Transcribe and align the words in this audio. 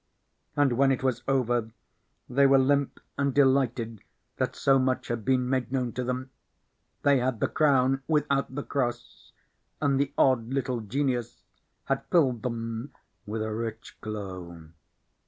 And 0.55 0.79
when 0.79 0.91
it 0.91 1.03
was 1.03 1.21
over 1.27 1.69
they 2.27 2.47
were 2.47 2.57
limp 2.57 2.99
and 3.19 3.35
delighted 3.35 4.01
that 4.37 4.55
so 4.55 4.79
much 4.79 5.09
had 5.09 5.23
been 5.23 5.47
made 5.47 5.71
known 5.71 5.91
to 5.91 6.03
them. 6.03 6.31
They 7.03 7.19
had 7.19 7.39
the 7.39 7.47
crown 7.47 8.01
without 8.07 8.55
the 8.55 8.63
cross, 8.63 9.31
and 9.79 9.99
the 9.99 10.11
odd 10.17 10.49
little 10.49 10.79
genius 10.79 11.43
had 11.85 12.03
filled 12.09 12.41
them 12.41 12.91
with 13.27 13.43
a 13.43 13.53
rich 13.53 13.95
glow. 14.01 14.69